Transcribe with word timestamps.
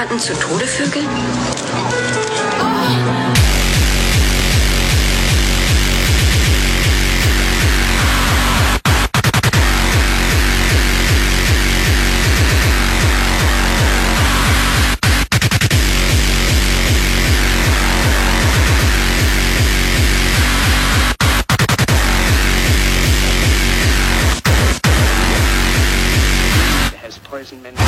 jemanden 0.00 0.18
zu 0.18 0.32
Tode 0.32 0.66
vögeln? 0.66 1.08
poison. 27.30 27.79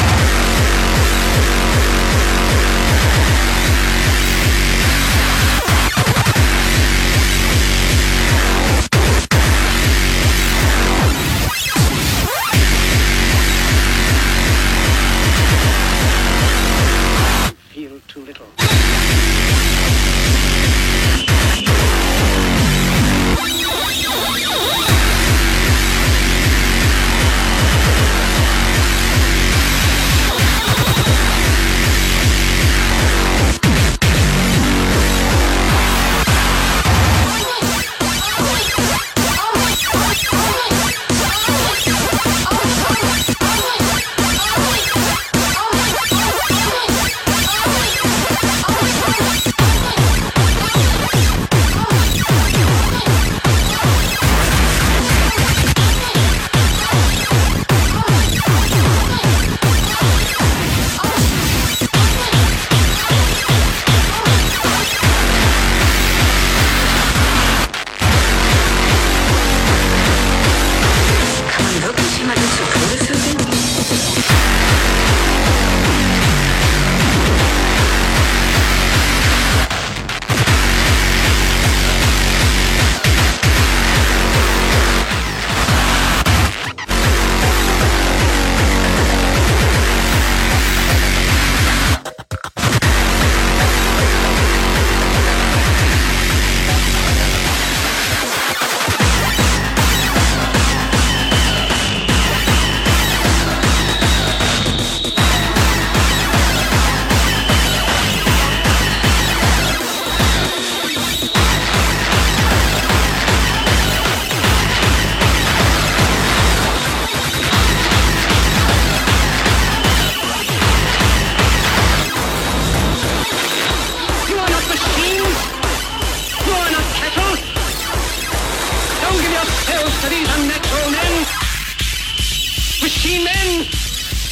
Machine 133.02 133.24
men 133.24 133.58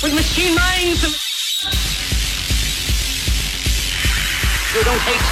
with 0.01 0.15
machine 0.15 0.55
minds. 0.55 1.03
You 4.73 4.85
don't 4.85 5.01
hate. 5.01 5.27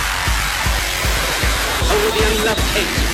Only 1.89 2.19
the 2.19 2.41
unloved 2.41 2.61
hate. 2.75 3.08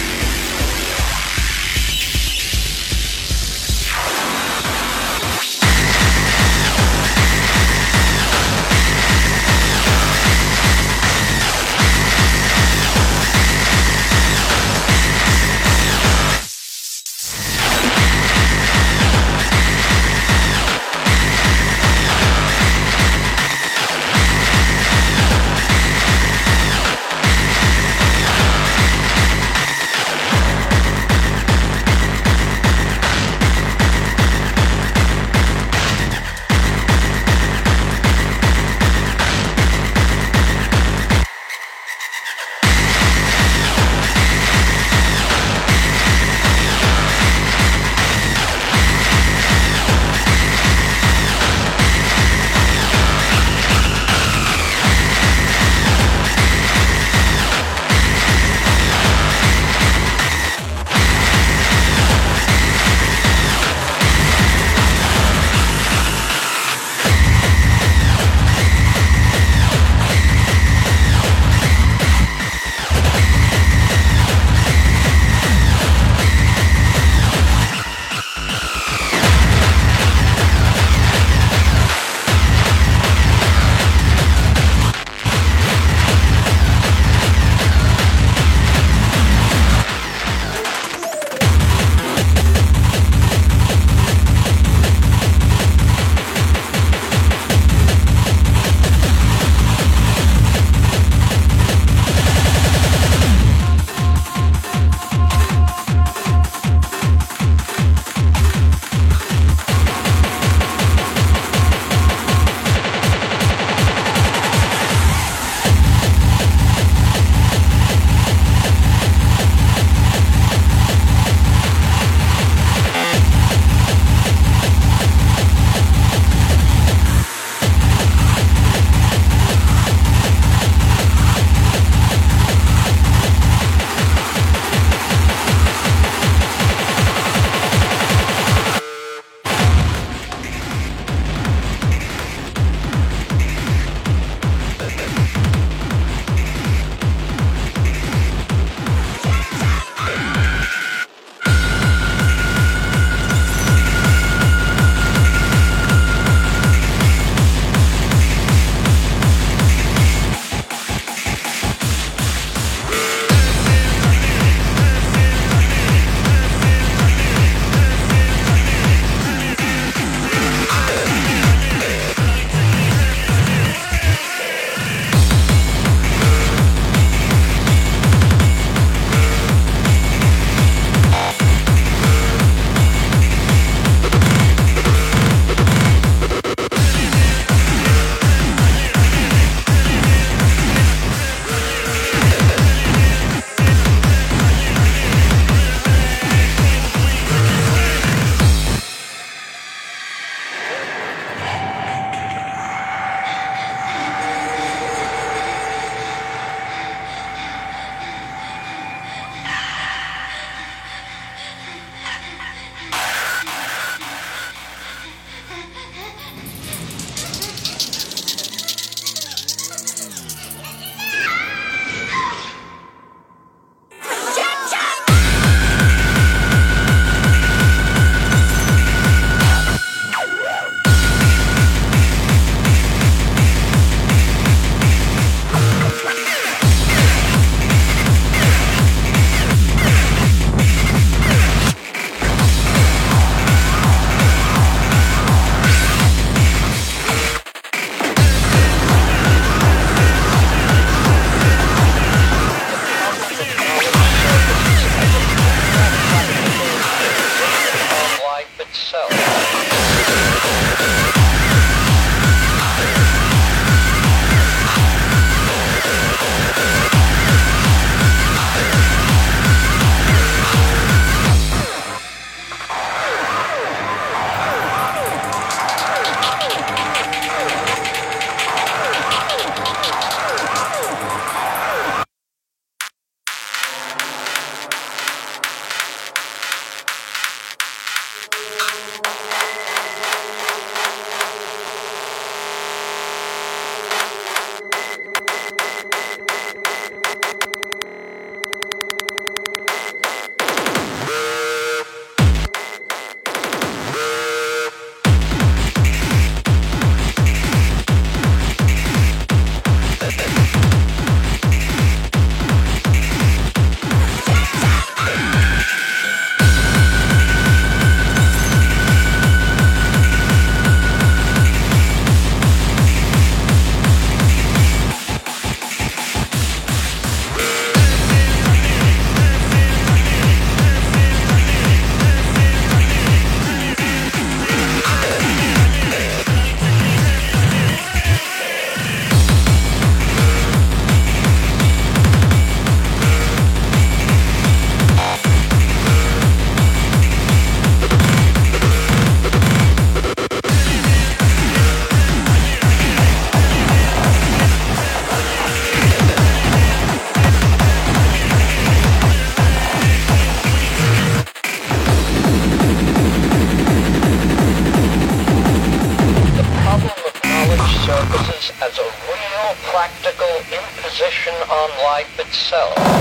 Itself. 372.35 372.94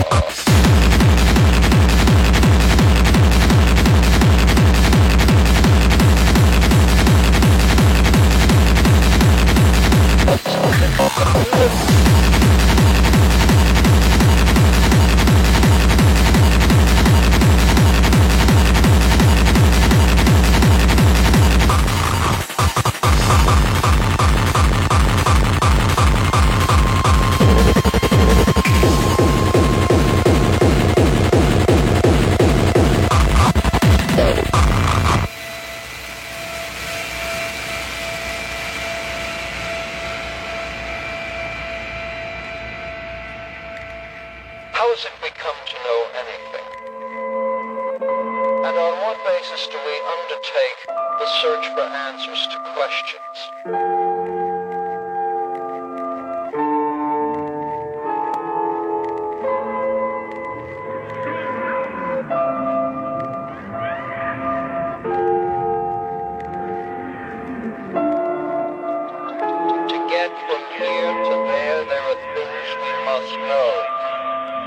Know. 73.54 73.74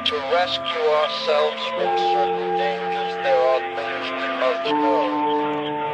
To 0.07 0.15
rescue 0.31 0.87
ourselves 1.03 1.63
from 1.75 1.91
certain 2.15 2.51
dangers, 2.55 3.13
there 3.27 3.43
are 3.51 3.63
things 3.75 4.05
we 4.15 4.29
must 4.39 4.65
know. 4.71 5.07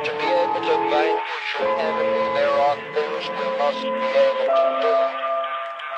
To 0.04 0.10
be 0.20 0.28
able 0.42 0.62
to 0.68 0.76
vanquish 0.92 1.50
an 1.64 1.70
enemy, 1.88 2.24
there 2.36 2.56
are 2.68 2.76
things 2.92 3.22
we 3.32 3.46
must 3.56 3.82
be 3.82 4.08
able 4.28 4.48
to 4.60 4.68
do. 4.84 4.94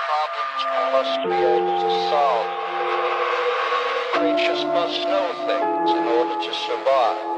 Problems 0.07 0.61
we 0.71 0.83
must 0.95 1.17
be 1.27 1.39
able 1.55 1.77
to 1.83 1.91
solve. 2.11 2.51
Creatures 4.15 4.63
must 4.79 5.01
know 5.11 5.27
things 5.51 5.91
in 5.91 6.05
order 6.07 6.37
to 6.47 6.53
survive. 6.67 7.34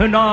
Tonight. 0.00 0.29